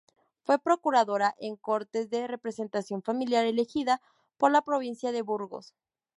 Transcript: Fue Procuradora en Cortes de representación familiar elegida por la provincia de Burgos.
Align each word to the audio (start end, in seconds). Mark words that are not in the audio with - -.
Fue 0.41 0.57
Procuradora 0.57 1.35
en 1.37 1.55
Cortes 1.57 2.09
de 2.09 2.25
representación 2.25 3.03
familiar 3.03 3.45
elegida 3.45 4.01
por 4.37 4.49
la 4.51 4.63
provincia 4.63 5.11
de 5.11 5.21
Burgos. 5.21 5.75